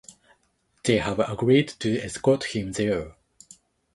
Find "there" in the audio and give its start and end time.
2.71-3.17